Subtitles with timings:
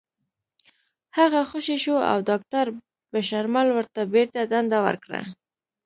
[1.17, 2.65] هغه خوشې شو او داکتر
[3.13, 5.21] بشرمل ورته بېرته دنده ورکړه